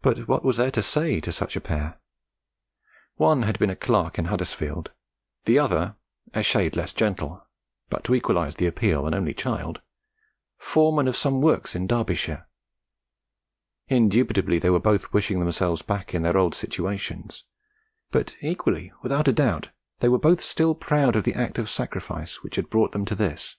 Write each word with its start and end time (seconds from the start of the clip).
But 0.00 0.26
what 0.26 0.44
was 0.44 0.56
there 0.56 0.72
to 0.72 0.82
say 0.82 1.20
to 1.20 1.30
such 1.30 1.54
a 1.54 1.60
pair? 1.60 2.00
One 3.18 3.42
had 3.42 3.56
been 3.56 3.70
a 3.70 3.76
clerk 3.76 4.18
in 4.18 4.24
Huddersfield; 4.24 4.90
the 5.44 5.60
other, 5.60 5.94
a 6.34 6.42
shade 6.42 6.74
less 6.74 6.92
gentle, 6.92 7.46
but, 7.88 8.02
to 8.02 8.16
equalise 8.16 8.56
the 8.56 8.66
appeal, 8.66 9.06
an 9.06 9.14
only 9.14 9.32
child, 9.32 9.80
foreman 10.58 11.06
of 11.06 11.16
some 11.16 11.40
works 11.40 11.76
in 11.76 11.86
Derbyshire. 11.86 12.48
Indubitably 13.88 14.58
they 14.58 14.70
were 14.70 14.80
both 14.80 15.12
wishing 15.12 15.38
themselves 15.38 15.82
back 15.82 16.12
in 16.14 16.22
their 16.22 16.36
old 16.36 16.56
situations; 16.56 17.44
but 18.10 18.34
equally 18.40 18.92
without 19.04 19.28
a 19.28 19.32
doubt 19.32 19.68
they 20.00 20.08
were 20.08 20.18
both 20.18 20.42
still 20.42 20.74
proud 20.74 21.14
of 21.14 21.22
the 21.22 21.34
act 21.34 21.58
of 21.58 21.70
sacrifice 21.70 22.42
which 22.42 22.56
had 22.56 22.68
brought 22.68 22.90
them 22.90 23.04
to 23.04 23.14
this. 23.14 23.54